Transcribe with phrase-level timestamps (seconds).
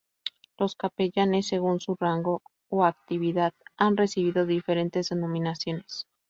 [0.57, 6.07] Los capellanes según su rango o actividad han recibido diferentes denominaciones.